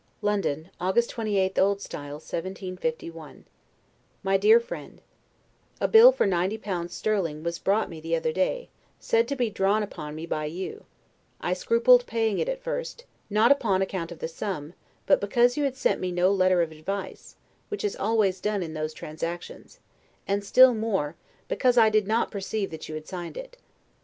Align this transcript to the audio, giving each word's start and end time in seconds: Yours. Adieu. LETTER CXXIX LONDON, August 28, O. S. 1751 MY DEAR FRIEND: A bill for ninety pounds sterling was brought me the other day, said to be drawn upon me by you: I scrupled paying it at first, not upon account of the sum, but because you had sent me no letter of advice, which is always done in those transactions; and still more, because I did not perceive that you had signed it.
Yours. 0.23 0.33
Adieu. 0.39 0.49
LETTER 0.49 0.49
CXXIX 0.49 0.53
LONDON, 0.55 0.71
August 0.81 1.09
28, 1.11 1.59
O. 1.59 1.71
S. 1.73 1.93
1751 1.93 3.45
MY 4.23 4.37
DEAR 4.37 4.59
FRIEND: 4.59 5.01
A 5.79 5.87
bill 5.87 6.11
for 6.11 6.25
ninety 6.25 6.57
pounds 6.57 6.95
sterling 6.95 7.43
was 7.43 7.59
brought 7.59 7.87
me 7.87 8.01
the 8.01 8.15
other 8.15 8.31
day, 8.31 8.69
said 8.99 9.27
to 9.27 9.35
be 9.35 9.51
drawn 9.51 9.83
upon 9.83 10.15
me 10.15 10.25
by 10.25 10.45
you: 10.45 10.85
I 11.39 11.53
scrupled 11.53 12.07
paying 12.07 12.39
it 12.39 12.49
at 12.49 12.63
first, 12.63 13.05
not 13.29 13.51
upon 13.51 13.83
account 13.83 14.11
of 14.11 14.17
the 14.17 14.27
sum, 14.27 14.73
but 15.05 15.21
because 15.21 15.55
you 15.55 15.65
had 15.65 15.75
sent 15.77 16.01
me 16.01 16.11
no 16.11 16.31
letter 16.31 16.63
of 16.63 16.71
advice, 16.71 17.35
which 17.69 17.83
is 17.85 17.95
always 17.95 18.39
done 18.41 18.63
in 18.63 18.73
those 18.73 18.95
transactions; 18.95 19.77
and 20.27 20.43
still 20.43 20.73
more, 20.73 21.15
because 21.47 21.77
I 21.77 21.89
did 21.91 22.07
not 22.07 22.31
perceive 22.31 22.71
that 22.71 22.89
you 22.89 22.95
had 22.95 23.07
signed 23.07 23.37
it. 23.37 23.55